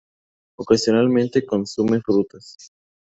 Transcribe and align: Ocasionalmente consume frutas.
Ocasionalmente 0.57 1.45
consume 1.45 2.01
frutas. 2.01 2.71